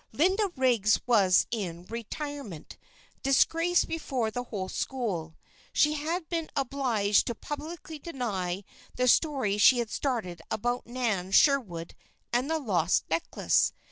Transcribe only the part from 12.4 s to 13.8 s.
the lost necklace.